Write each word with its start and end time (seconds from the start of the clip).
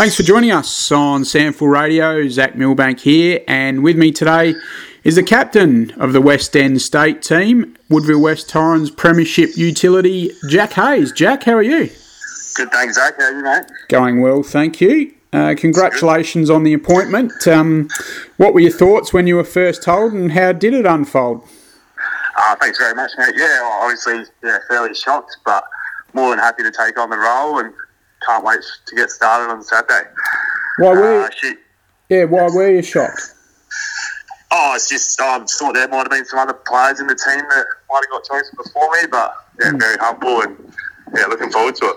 Thanks 0.00 0.16
for 0.16 0.22
joining 0.22 0.50
us 0.50 0.90
on 0.90 1.24
SANFL 1.24 1.70
Radio. 1.70 2.26
Zach 2.26 2.56
Milbank 2.56 3.00
here, 3.00 3.44
and 3.46 3.84
with 3.84 3.98
me 3.98 4.10
today 4.10 4.54
is 5.04 5.16
the 5.16 5.22
captain 5.22 5.90
of 6.00 6.14
the 6.14 6.22
West 6.22 6.56
End 6.56 6.80
State 6.80 7.20
team, 7.20 7.76
Woodville 7.90 8.22
West 8.22 8.48
Torrens 8.48 8.90
Premiership 8.90 9.58
Utility, 9.58 10.32
Jack 10.48 10.72
Hayes. 10.72 11.12
Jack, 11.12 11.42
how 11.42 11.52
are 11.52 11.62
you? 11.62 11.90
Good, 12.54 12.72
thanks, 12.72 12.94
Zach. 12.94 13.12
How 13.18 13.24
are 13.24 13.36
you, 13.36 13.42
mate? 13.44 13.64
Going 13.90 14.22
well, 14.22 14.42
thank 14.42 14.80
you. 14.80 15.12
Uh, 15.34 15.54
congratulations 15.54 16.48
on 16.48 16.62
the 16.62 16.72
appointment. 16.72 17.46
Um, 17.46 17.90
what 18.38 18.54
were 18.54 18.60
your 18.60 18.72
thoughts 18.72 19.12
when 19.12 19.26
you 19.26 19.36
were 19.36 19.44
first 19.44 19.82
told, 19.82 20.14
and 20.14 20.32
how 20.32 20.52
did 20.52 20.72
it 20.72 20.86
unfold? 20.86 21.46
Uh, 22.38 22.56
thanks 22.56 22.78
very 22.78 22.94
much, 22.94 23.10
mate. 23.18 23.34
Yeah, 23.36 23.60
well, 23.60 23.82
obviously, 23.82 24.24
yeah, 24.42 24.60
fairly 24.66 24.94
shocked, 24.94 25.36
but 25.44 25.62
more 26.14 26.30
than 26.30 26.38
happy 26.38 26.62
to 26.62 26.70
take 26.70 26.98
on 26.98 27.10
the 27.10 27.18
role 27.18 27.58
and 27.58 27.74
can't 28.26 28.44
wait 28.44 28.60
to 28.86 28.96
get 28.96 29.10
started 29.10 29.52
on 29.52 29.62
Saturday. 29.62 30.08
Why 30.78 30.92
were 30.92 31.22
uh, 31.22 31.30
you, 31.42 31.56
yeah? 32.08 32.24
Why 32.24 32.48
were 32.48 32.70
you 32.70 32.82
shocked? 32.82 33.34
Oh, 34.52 34.72
it's 34.74 34.88
just 34.88 35.20
I 35.20 35.36
um, 35.36 35.46
thought 35.46 35.74
there 35.74 35.88
might 35.88 35.98
have 35.98 36.10
been 36.10 36.24
some 36.24 36.38
other 36.38 36.54
players 36.54 37.00
in 37.00 37.06
the 37.06 37.14
team 37.14 37.38
that 37.38 37.66
might 37.88 38.02
have 38.04 38.10
got 38.10 38.24
chosen 38.24 38.54
before 38.56 38.90
me, 38.92 39.08
but 39.10 39.34
yeah, 39.60 39.70
mm. 39.70 39.78
very 39.78 39.96
humble 39.98 40.42
and 40.42 40.74
yeah, 41.14 41.26
looking 41.26 41.50
forward 41.50 41.76
to 41.76 41.86
it. 41.86 41.96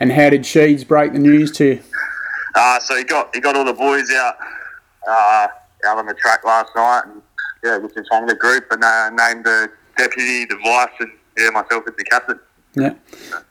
And 0.00 0.12
how 0.12 0.30
did 0.30 0.42
Sheeds 0.42 0.86
break 0.86 1.12
the 1.12 1.18
news 1.18 1.50
to 1.52 1.64
you? 1.64 1.82
Uh, 2.54 2.78
so 2.80 2.96
he 2.96 3.04
got 3.04 3.34
he 3.34 3.40
got 3.40 3.56
all 3.56 3.64
the 3.64 3.72
boys 3.72 4.10
out 4.12 4.36
uh, 5.08 5.48
out 5.86 5.98
on 5.98 6.06
the 6.06 6.14
track 6.14 6.44
last 6.44 6.70
night, 6.74 7.02
and 7.06 7.22
yeah, 7.64 7.78
just 7.80 7.96
in 7.96 8.04
front 8.06 8.24
of 8.24 8.30
the 8.30 8.36
group, 8.36 8.66
and 8.70 8.82
uh, 8.82 9.10
named 9.10 9.44
the 9.44 9.70
deputy, 9.96 10.44
the 10.44 10.56
vice, 10.64 10.88
and 11.00 11.10
yeah, 11.36 11.50
myself 11.50 11.84
as 11.88 11.94
the 11.96 12.04
captain. 12.04 12.38
Yeah, 12.78 12.94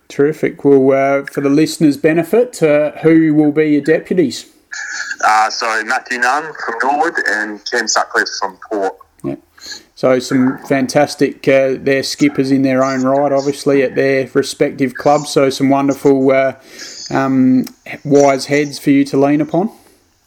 terrific. 0.08 0.64
Well, 0.64 0.92
uh, 0.92 1.26
for 1.26 1.42
the 1.42 1.50
listeners' 1.50 1.98
benefit, 1.98 2.64
uh, 2.64 2.92
who 3.04 3.34
will 3.34 3.52
be 3.52 3.72
your 3.72 3.82
deputies? 3.82 4.52
Uh, 5.24 5.50
so 5.50 5.84
Matthew 5.84 6.20
Nunn 6.20 6.54
from 6.66 6.76
Norwood 6.84 7.16
and 7.28 7.64
Cam 7.70 7.88
Sutcliffe 7.88 8.28
from 8.40 8.58
Port. 8.70 8.96
Yeah. 9.24 9.36
So 9.96 10.20
some 10.20 10.60
fantastic, 10.68 11.48
uh, 11.48 11.76
their 11.80 12.04
skippers 12.04 12.52
in 12.52 12.62
their 12.62 12.84
own 12.84 13.02
right, 13.04 13.32
obviously 13.32 13.82
at 13.82 13.96
their 13.96 14.30
respective 14.34 14.94
clubs. 14.94 15.32
So 15.32 15.50
some 15.50 15.70
wonderful, 15.70 16.32
uh, 16.32 16.54
um, 17.10 17.66
wise 18.06 18.46
heads 18.46 18.78
for 18.78 18.92
you 18.92 19.04
to 19.06 19.18
lean 19.18 19.42
upon. 19.42 19.72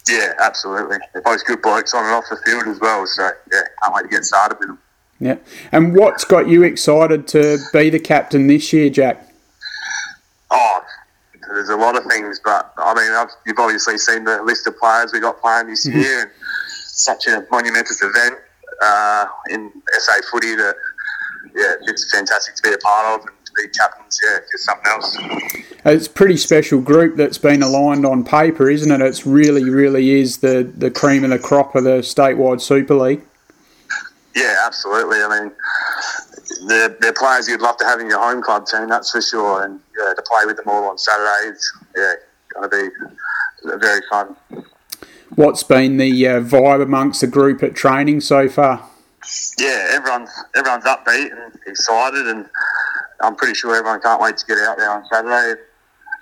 Yeah, 0.09 0.33
absolutely. 0.39 0.97
They're 1.13 1.21
both 1.21 1.45
good 1.45 1.61
blokes 1.61 1.93
on 1.93 2.03
and 2.03 2.13
off 2.13 2.25
the 2.29 2.37
field 2.45 2.67
as 2.67 2.79
well. 2.79 3.05
So 3.05 3.29
yeah, 3.51 3.61
can't 3.81 3.93
wait 3.95 4.03
to 4.03 4.07
get 4.09 4.25
started 4.25 4.57
with 4.59 4.67
them. 4.69 4.79
Yeah. 5.21 5.37
And 5.71 5.95
what's 5.95 6.25
got 6.25 6.47
you 6.47 6.63
excited 6.63 7.27
to 7.29 7.59
be 7.71 7.91
the 7.91 7.99
captain 7.99 8.47
this 8.47 8.73
year, 8.73 8.89
Jack? 8.89 9.23
Oh, 10.49 10.81
there's 11.47 11.69
a 11.69 11.75
lot 11.75 11.95
of 11.95 12.03
things, 12.05 12.41
but 12.43 12.73
I 12.77 12.93
mean, 12.95 13.11
I've, 13.11 13.29
you've 13.45 13.59
obviously 13.59 13.99
seen 13.99 14.23
the 14.23 14.41
list 14.41 14.65
of 14.65 14.77
players 14.79 15.13
we 15.13 15.19
got 15.19 15.39
playing 15.39 15.67
this 15.67 15.87
mm-hmm. 15.87 15.99
year, 15.99 16.21
and 16.23 16.31
such 16.67 17.27
a 17.27 17.45
monumentous 17.51 18.01
event 18.01 18.35
uh, 18.81 19.25
in 19.51 19.71
SA 19.99 20.13
footy 20.31 20.55
that 20.55 20.75
yeah, 21.55 21.75
it's 21.83 22.11
fantastic 22.11 22.55
to 22.55 22.63
be 22.63 22.73
a 22.73 22.77
part 22.79 23.19
of 23.19 23.27
and 23.27 23.45
to 23.45 23.51
be 23.55 23.67
captains. 23.77 24.19
Yeah, 24.23 24.39
just 24.51 24.65
something 24.65 24.87
else. 24.87 25.17
It's 25.85 26.07
a 26.07 26.09
pretty 26.09 26.37
special 26.37 26.81
group 26.81 27.15
that's 27.15 27.37
been 27.37 27.61
aligned 27.61 28.07
on 28.07 28.23
paper, 28.23 28.71
isn't 28.71 28.91
it? 28.91 29.01
It's 29.01 29.27
really, 29.27 29.69
really 29.69 30.19
is 30.19 30.39
the 30.39 30.63
the 30.75 30.89
cream 30.89 31.23
of 31.23 31.29
the 31.29 31.39
crop 31.39 31.75
of 31.75 31.83
the 31.83 31.99
statewide 31.99 32.59
Super 32.61 32.95
League. 32.95 33.21
Yeah, 34.35 34.55
absolutely. 34.65 35.21
I 35.21 35.41
mean, 35.41 35.51
they're, 36.67 36.89
they're 36.99 37.13
players 37.13 37.47
you'd 37.47 37.61
love 37.61 37.77
to 37.77 37.85
have 37.85 37.99
in 37.99 38.09
your 38.09 38.19
home 38.19 38.41
club 38.41 38.65
team, 38.65 38.87
that's 38.87 39.11
for 39.11 39.21
sure. 39.21 39.63
And 39.63 39.79
yeah, 39.97 40.13
to 40.13 40.21
play 40.21 40.45
with 40.45 40.57
them 40.57 40.67
all 40.67 40.85
on 40.85 40.97
Saturdays, 40.97 41.71
yeah, 41.95 42.13
going 42.53 42.69
to 42.69 42.89
be 43.69 43.77
very 43.77 44.01
fun. 44.09 44.35
What's 45.35 45.63
been 45.63 45.97
the 45.97 46.27
uh, 46.27 46.41
vibe 46.41 46.81
amongst 46.81 47.21
the 47.21 47.27
group 47.27 47.63
at 47.63 47.73
training 47.73 48.21
so 48.21 48.49
far? 48.49 48.87
Yeah, 49.57 49.87
everyone's 49.91 50.31
everyone's 50.55 50.83
upbeat 50.83 51.31
and 51.31 51.57
excited, 51.67 52.27
and 52.27 52.49
I'm 53.21 53.35
pretty 53.35 53.53
sure 53.53 53.75
everyone 53.75 54.01
can't 54.01 54.21
wait 54.21 54.35
to 54.37 54.45
get 54.45 54.57
out 54.57 54.77
there 54.77 54.89
on 54.89 55.05
Saturday 55.11 55.51
and 55.51 55.59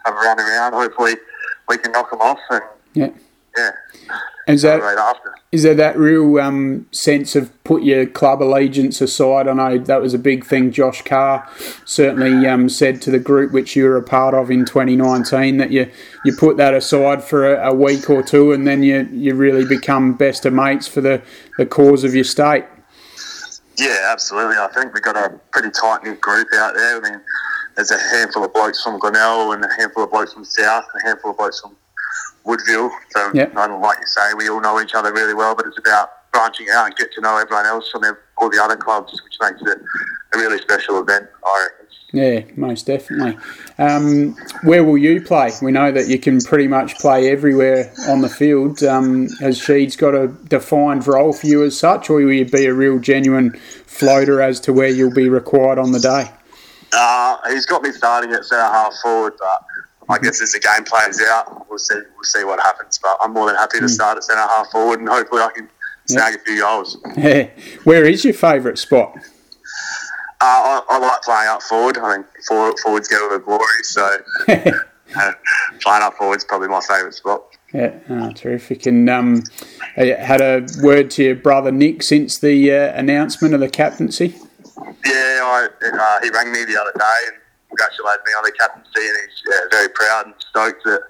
have 0.05 0.13
a 0.13 0.17
run 0.17 0.39
around. 0.39 0.73
Hopefully, 0.73 1.15
we 1.67 1.77
can 1.77 1.91
knock 1.91 2.11
them 2.11 2.21
off 2.21 2.39
and 2.49 2.61
yeah, 2.93 3.09
yeah. 3.59 3.71
Is 4.47 4.63
that 4.63 4.81
is 5.51 5.61
there 5.61 5.75
that 5.75 5.97
real 5.97 6.39
um, 6.39 6.87
sense 6.91 7.35
of 7.35 7.51
put 7.63 7.83
your 7.83 8.07
club 8.07 8.41
allegiance 8.41 8.99
aside? 8.99 9.47
I 9.47 9.53
know 9.53 9.77
that 9.77 10.01
was 10.01 10.15
a 10.15 10.19
big 10.19 10.43
thing. 10.43 10.71
Josh 10.71 11.03
Carr 11.03 11.47
certainly 11.85 12.47
um, 12.47 12.67
said 12.67 12.99
to 13.03 13.11
the 13.11 13.19
group 13.19 13.51
which 13.51 13.75
you 13.75 13.83
were 13.83 13.97
a 13.97 14.03
part 14.03 14.33
of 14.33 14.49
in 14.49 14.65
2019 14.65 15.57
that 15.57 15.71
you 15.71 15.91
you 16.25 16.35
put 16.35 16.57
that 16.57 16.73
aside 16.73 17.23
for 17.23 17.53
a, 17.53 17.69
a 17.69 17.73
week 17.73 18.09
or 18.09 18.23
two, 18.23 18.51
and 18.51 18.65
then 18.65 18.81
you 18.81 19.07
you 19.11 19.35
really 19.35 19.65
become 19.65 20.13
best 20.13 20.45
of 20.47 20.53
mates 20.53 20.87
for 20.87 21.01
the, 21.01 21.21
the 21.59 21.65
cause 21.65 22.03
of 22.03 22.15
your 22.15 22.23
state. 22.23 22.65
Yeah, 23.77 24.09
absolutely. 24.11 24.57
I 24.57 24.67
think 24.73 24.93
we've 24.93 25.03
got 25.03 25.15
a 25.15 25.39
pretty 25.51 25.69
tight 25.69 26.03
knit 26.03 26.19
group 26.21 26.47
out 26.55 26.73
there. 26.75 26.97
I 26.97 27.09
mean, 27.09 27.21
there's 27.75 27.91
a 27.91 27.99
handful 27.99 28.43
of 28.43 28.53
blokes 28.53 28.83
from 28.83 28.99
Glenelg 28.99 29.53
and 29.53 29.63
a 29.63 29.73
handful 29.77 30.03
of 30.03 30.11
blokes 30.11 30.33
from 30.33 30.43
South, 30.43 30.85
and 30.93 31.03
a 31.03 31.07
handful 31.07 31.31
of 31.31 31.37
blokes 31.37 31.61
from 31.61 31.75
Woodville. 32.49 32.91
So, 33.11 33.31
yep. 33.33 33.53
like 33.53 33.97
you 33.99 34.07
say, 34.07 34.33
we 34.35 34.49
all 34.49 34.59
know 34.59 34.81
each 34.81 34.95
other 34.95 35.13
really 35.13 35.33
well, 35.33 35.55
but 35.55 35.67
it's 35.67 35.77
about 35.77 36.31
branching 36.31 36.67
out 36.73 36.87
and 36.87 36.95
get 36.95 37.11
to 37.13 37.21
know 37.21 37.37
everyone 37.37 37.65
else 37.65 37.89
from 37.89 38.03
all 38.37 38.49
the 38.49 38.61
other 38.61 38.75
clubs, 38.75 39.11
which 39.23 39.35
makes 39.41 39.61
it 39.61 39.77
a 40.33 40.37
really 40.37 40.57
special 40.59 40.99
event, 40.99 41.27
I 41.45 41.63
reckon. 41.63 41.79
Yeah, 42.11 42.41
most 42.55 42.87
definitely. 42.87 43.37
Um, 43.77 44.35
where 44.63 44.83
will 44.83 44.97
you 44.97 45.21
play? 45.21 45.51
We 45.61 45.71
know 45.71 45.91
that 45.91 46.07
you 46.07 46.17
can 46.17 46.41
pretty 46.41 46.67
much 46.67 46.97
play 46.97 47.29
everywhere 47.29 47.93
on 48.07 48.21
the 48.21 48.29
field. 48.29 48.81
Um, 48.83 49.27
has 49.39 49.59
Sheeds 49.59 49.95
got 49.95 50.15
a 50.15 50.27
defined 50.27 51.05
role 51.05 51.33
for 51.33 51.45
you 51.45 51.63
as 51.63 51.77
such, 51.77 52.09
or 52.09 52.15
will 52.15 52.31
you 52.31 52.45
be 52.45 52.65
a 52.65 52.73
real 52.73 52.97
genuine 52.97 53.51
floater 53.85 54.41
as 54.41 54.59
to 54.61 54.73
where 54.73 54.87
you'll 54.87 55.13
be 55.13 55.29
required 55.29 55.77
on 55.77 55.91
the 55.91 55.99
day? 55.99 56.31
Uh, 56.93 57.37
he's 57.49 57.67
got 57.67 57.83
me 57.83 57.91
starting 57.91 58.33
at 58.33 58.43
centre 58.43 58.63
half 58.63 58.93
forward, 59.03 59.33
but 59.37 59.63
I 60.09 60.17
guess 60.17 60.41
as 60.41 60.51
the 60.53 60.59
game 60.59 60.83
plays 60.83 61.21
out, 61.29 61.69
we'll 61.69 61.77
see 61.77 61.95
we'll 61.95 62.23
see 62.23 62.43
what 62.43 62.59
happens. 62.59 62.99
But 63.01 63.17
I'm 63.21 63.33
more 63.33 63.47
than 63.47 63.55
happy 63.55 63.77
to 63.77 63.83
hmm. 63.83 63.87
start 63.87 64.17
at 64.17 64.23
centre 64.23 64.41
half 64.41 64.71
forward, 64.71 64.99
and 64.99 65.07
hopefully 65.07 65.41
I 65.41 65.51
can 65.55 65.69
snag 66.05 66.35
a 66.35 66.39
few 66.39 66.59
goals. 66.59 66.97
Yeah. 67.15 67.49
Where 67.83 68.05
is 68.05 68.25
your 68.25 68.33
favourite 68.33 68.79
spot? 68.79 69.15
Uh, 70.41 70.81
I, 70.81 70.81
I, 70.89 70.97
like 70.99 71.21
playing 71.21 71.49
up 71.49 71.61
forward. 71.61 71.97
I 71.97 72.15
think 72.15 72.27
forward, 72.47 72.79
forwards 72.79 73.07
get 73.07 73.21
all 73.21 73.29
the 73.29 73.39
glory, 73.39 73.83
so 73.83 74.17
uh, 74.47 75.31
playing 75.81 76.03
up 76.03 76.15
forward 76.15 76.37
is 76.37 76.45
probably 76.45 76.69
my 76.69 76.81
favourite 76.81 77.13
spot. 77.13 77.43
Yeah, 77.73 77.99
oh, 78.09 78.31
terrific. 78.31 78.85
And 78.87 79.09
um, 79.09 79.43
had 79.95 80.41
a 80.41 80.65
word 80.81 81.11
to 81.11 81.23
your 81.23 81.35
brother 81.35 81.71
Nick 81.71 82.01
since 82.01 82.37
the 82.39 82.71
uh, 82.71 82.97
announcement 82.97 83.53
of 83.53 83.59
the 83.59 83.69
captaincy. 83.69 84.35
Yeah, 85.05 85.41
I, 85.43 85.67
uh, 85.83 86.19
he 86.23 86.29
rang 86.31 86.51
me 86.51 86.63
the 86.65 86.79
other 86.79 86.93
day 86.97 87.27
and 87.27 87.37
congratulated 87.69 88.21
me 88.25 88.33
on 88.33 88.43
the 88.43 88.51
captaincy, 88.51 89.07
and 89.07 89.17
he's 89.23 89.43
yeah, 89.49 89.59
very 89.71 89.89
proud 89.89 90.25
and 90.25 90.35
stoked 90.39 90.83
that 90.85 91.01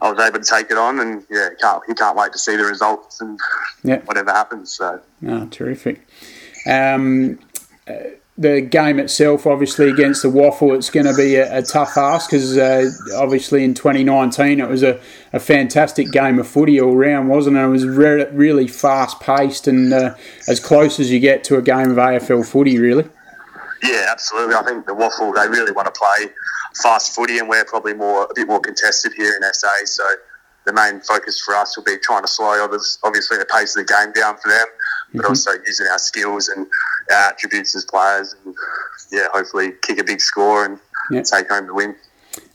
I 0.00 0.10
was 0.10 0.20
able 0.20 0.40
to 0.40 0.44
take 0.44 0.70
it 0.70 0.78
on, 0.78 1.00
and 1.00 1.24
yeah, 1.30 1.50
he 1.50 1.56
can't 1.56 1.82
he 1.86 1.94
can't 1.94 2.16
wait 2.16 2.32
to 2.32 2.38
see 2.38 2.56
the 2.56 2.64
results 2.64 3.20
and 3.20 3.38
yeah. 3.82 4.00
whatever 4.00 4.30
happens. 4.30 4.74
So, 4.74 5.00
oh, 5.26 5.46
terrific. 5.46 6.06
Um, 6.66 7.38
uh, 7.86 7.94
the 8.36 8.60
game 8.60 8.98
itself, 8.98 9.46
obviously 9.46 9.88
against 9.88 10.22
the 10.22 10.28
WAFL, 10.28 10.76
it's 10.76 10.90
going 10.90 11.06
to 11.06 11.14
be 11.14 11.36
a, 11.36 11.58
a 11.58 11.62
tough 11.62 11.96
ask 11.96 12.30
because 12.30 12.58
uh, 12.58 12.90
obviously 13.14 13.62
in 13.62 13.74
2019 13.74 14.58
it 14.58 14.68
was 14.68 14.82
a, 14.82 15.00
a, 15.32 15.38
fantastic 15.38 16.10
game 16.10 16.40
of 16.40 16.48
footy 16.48 16.80
all 16.80 16.96
round, 16.96 17.28
wasn't 17.28 17.56
it? 17.56 17.60
It 17.60 17.68
was 17.68 17.86
re- 17.86 18.28
really 18.32 18.66
fast 18.66 19.20
paced 19.20 19.68
and 19.68 19.92
uh, 19.92 20.16
as 20.48 20.58
close 20.58 20.98
as 20.98 21.12
you 21.12 21.20
get 21.20 21.44
to 21.44 21.58
a 21.58 21.62
game 21.62 21.92
of 21.92 21.96
AFL 21.96 22.44
footy, 22.44 22.78
really. 22.78 23.08
Yeah, 23.84 24.06
absolutely. 24.10 24.54
I 24.54 24.62
think 24.62 24.86
the 24.86 24.94
WAFL 24.94 25.34
they 25.34 25.46
really 25.46 25.72
want 25.72 25.92
to 25.92 25.98
play 25.98 26.32
fast 26.82 27.14
footy, 27.14 27.38
and 27.38 27.48
we're 27.48 27.66
probably 27.66 27.92
more 27.92 28.24
a 28.24 28.34
bit 28.34 28.48
more 28.48 28.60
contested 28.60 29.12
here 29.12 29.36
in 29.36 29.42
SA. 29.52 29.68
So 29.84 30.04
the 30.64 30.72
main 30.72 31.00
focus 31.00 31.40
for 31.44 31.54
us 31.54 31.76
will 31.76 31.84
be 31.84 31.98
trying 31.98 32.22
to 32.22 32.28
slow 32.28 32.64
others, 32.64 32.98
obviously 33.04 33.36
the 33.36 33.44
pace 33.44 33.76
of 33.76 33.86
the 33.86 33.92
game 33.92 34.12
down 34.12 34.38
for 34.38 34.48
them, 34.48 34.66
but 35.12 35.18
mm-hmm. 35.22 35.28
also 35.28 35.50
using 35.66 35.86
our 35.88 35.98
skills 35.98 36.48
and 36.48 36.66
our 37.12 37.28
attributes 37.28 37.74
as 37.76 37.84
players, 37.84 38.34
and 38.44 38.54
yeah, 39.12 39.26
hopefully 39.34 39.72
kick 39.82 39.98
a 39.98 40.04
big 40.04 40.20
score 40.20 40.64
and 40.64 40.78
yep. 41.10 41.24
take 41.24 41.50
home 41.50 41.66
the 41.66 41.74
win. 41.74 41.94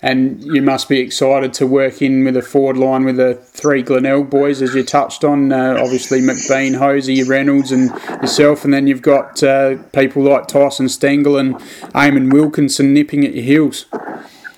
And 0.01 0.41
you 0.43 0.61
must 0.61 0.87
be 0.87 0.99
excited 0.99 1.53
to 1.55 1.67
work 1.67 2.01
in 2.01 2.23
with 2.23 2.37
a 2.37 2.41
forward 2.41 2.77
line 2.77 3.03
with 3.03 3.17
the 3.17 3.35
three 3.35 3.81
Glenelg 3.81 4.29
boys, 4.29 4.61
as 4.61 4.73
you 4.73 4.83
touched 4.83 5.23
on. 5.23 5.51
Uh, 5.51 5.77
obviously, 5.77 6.21
McBean, 6.21 6.77
Hosie, 6.77 7.23
Reynolds, 7.23 7.71
and 7.71 7.89
yourself. 8.21 8.63
And 8.63 8.73
then 8.73 8.87
you've 8.87 9.01
got 9.01 9.43
uh, 9.43 9.77
people 9.93 10.23
like 10.23 10.47
Tyson 10.47 10.87
Stengel 10.87 11.37
and 11.37 11.55
Eamon 11.95 12.31
Wilkinson 12.31 12.93
nipping 12.93 13.25
at 13.25 13.33
your 13.33 13.43
heels. 13.43 13.85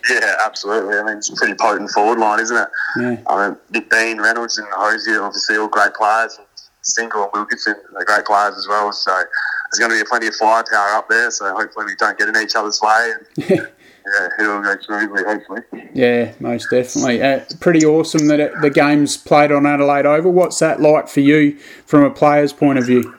Yeah, 0.09 0.35
absolutely. 0.45 0.97
I 0.97 1.03
mean, 1.03 1.17
it's 1.17 1.29
a 1.29 1.35
pretty 1.35 1.55
potent 1.59 1.89
forward 1.91 2.19
line, 2.19 2.39
isn't 2.39 2.57
it? 2.57 2.67
Yeah. 2.97 3.17
I 3.27 3.49
mean, 3.49 3.57
McBean, 3.71 4.21
Reynolds, 4.21 4.57
and 4.57 4.67
Hosie 4.71 5.11
are 5.11 5.23
obviously 5.23 5.57
all 5.57 5.67
great 5.67 5.93
players. 5.93 6.39
Stengel 6.81 7.23
and 7.23 7.31
Wilkinson 7.33 7.75
are 7.95 8.05
great 8.05 8.25
players 8.25 8.57
as 8.57 8.67
well. 8.67 8.91
So 8.91 9.11
there's 9.11 9.79
going 9.79 9.91
to 9.91 10.03
be 10.03 10.07
plenty 10.07 10.27
of 10.27 10.35
firepower 10.35 10.89
up 10.97 11.09
there. 11.09 11.29
So 11.31 11.53
hopefully 11.55 11.85
we 11.85 11.95
don't 11.95 12.17
get 12.17 12.29
in 12.29 12.37
each 12.37 12.55
other's 12.55 12.81
way. 12.81 13.13
And, 13.37 13.67
yeah, 14.05 14.29
it'll 14.39 14.61
go 14.61 14.75
smoothly, 14.81 15.23
hopefully. 15.23 15.61
Yeah, 15.93 16.33
most 16.39 16.69
definitely. 16.69 17.21
Uh, 17.21 17.41
pretty 17.59 17.85
awesome 17.85 18.27
that 18.27 18.39
it, 18.39 18.53
the 18.61 18.69
game's 18.69 19.17
played 19.17 19.51
on 19.51 19.65
Adelaide 19.65 20.05
Oval. 20.05 20.31
What's 20.31 20.59
that 20.59 20.81
like 20.81 21.07
for 21.07 21.19
you 21.19 21.57
from 21.85 22.03
a 22.03 22.09
player's 22.09 22.53
point 22.53 22.79
of 22.79 22.85
view? 22.85 23.15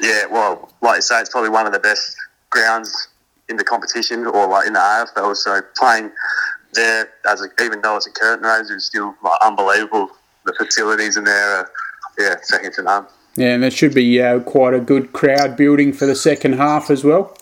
Yeah, 0.00 0.26
well, 0.26 0.70
like 0.82 0.96
you 0.96 1.02
say, 1.02 1.20
it's 1.20 1.30
probably 1.30 1.50
one 1.50 1.66
of 1.66 1.72
the 1.72 1.78
best 1.78 2.16
grounds 2.50 3.08
in 3.48 3.56
the 3.56 3.64
competition 3.64 4.26
or 4.26 4.46
like 4.48 4.66
in 4.66 4.72
the 4.72 4.78
AFL. 4.78 5.36
So 5.36 5.60
playing 5.76 6.10
there, 6.72 7.10
as 7.28 7.42
a, 7.42 7.48
even 7.62 7.80
though 7.80 7.96
it's 7.96 8.06
a 8.06 8.12
curtain 8.12 8.44
raiser, 8.44 8.74
it's 8.76 8.86
still 8.86 9.14
like 9.22 9.38
unbelievable. 9.42 10.10
The 10.44 10.54
facilities 10.54 11.16
in 11.16 11.24
there 11.24 11.58
are, 11.58 11.70
yeah, 12.18 12.36
second 12.42 12.72
to 12.74 12.82
none. 12.82 13.06
Yeah, 13.36 13.54
and 13.54 13.62
there 13.62 13.70
should 13.70 13.94
be 13.94 14.20
uh, 14.22 14.40
quite 14.40 14.74
a 14.74 14.80
good 14.80 15.12
crowd 15.12 15.56
building 15.56 15.92
for 15.92 16.06
the 16.06 16.14
second 16.14 16.54
half 16.54 16.90
as 16.90 17.04
well. 17.04 17.36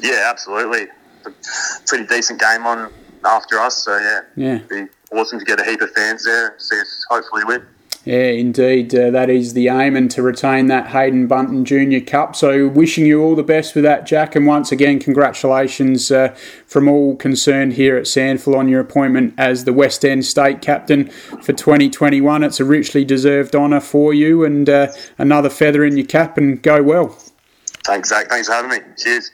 Yeah, 0.00 0.26
absolutely. 0.30 0.86
A 1.28 1.86
pretty 1.86 2.06
decent 2.06 2.40
game 2.40 2.66
on 2.66 2.92
after 3.24 3.58
us, 3.58 3.84
so 3.84 3.96
yeah, 3.98 4.20
yeah, 4.36 4.54
It'd 4.56 4.68
be 4.68 5.16
awesome 5.16 5.38
to 5.38 5.44
get 5.44 5.60
a 5.60 5.64
heap 5.64 5.80
of 5.80 5.90
fans 5.92 6.24
there 6.24 6.50
and 6.50 6.60
see 6.60 6.80
us 6.80 7.04
hopefully 7.08 7.44
win. 7.44 7.66
Yeah, 8.04 8.30
indeed. 8.30 8.94
Uh, 8.94 9.10
that 9.10 9.28
is 9.28 9.52
the 9.52 9.68
aim, 9.68 9.94
and 9.94 10.10
to 10.12 10.22
retain 10.22 10.68
that 10.68 10.88
Haydn 10.88 11.26
Bunton 11.26 11.66
Junior 11.66 12.00
Cup. 12.00 12.34
So, 12.36 12.66
wishing 12.66 13.04
you 13.04 13.22
all 13.22 13.34
the 13.34 13.42
best 13.42 13.74
with 13.74 13.84
that, 13.84 14.06
Jack. 14.06 14.34
And 14.34 14.46
once 14.46 14.72
again, 14.72 14.98
congratulations 14.98 16.10
uh, 16.10 16.34
from 16.66 16.88
all 16.88 17.16
concerned 17.16 17.74
here 17.74 17.98
at 17.98 18.04
SANFL 18.04 18.56
on 18.56 18.66
your 18.68 18.80
appointment 18.80 19.34
as 19.36 19.64
the 19.64 19.74
West 19.74 20.06
End 20.06 20.24
State 20.24 20.62
Captain 20.62 21.10
for 21.42 21.52
2021. 21.52 22.44
It's 22.44 22.60
a 22.60 22.64
richly 22.64 23.04
deserved 23.04 23.54
honour 23.54 23.80
for 23.80 24.14
you, 24.14 24.42
and 24.42 24.70
uh, 24.70 24.88
another 25.18 25.50
feather 25.50 25.84
in 25.84 25.98
your 25.98 26.06
cap, 26.06 26.38
and 26.38 26.62
go 26.62 26.82
well. 26.82 27.08
Thanks, 27.84 28.08
Zach. 28.08 28.28
Thanks 28.30 28.48
for 28.48 28.54
having 28.54 28.70
me. 28.70 28.78
Cheers. 28.96 29.32